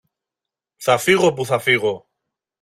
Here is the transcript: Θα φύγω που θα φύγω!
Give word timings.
Θα 0.77 0.97
φύγω 0.97 1.33
που 1.33 1.45
θα 1.45 1.59
φύγω! 1.59 2.09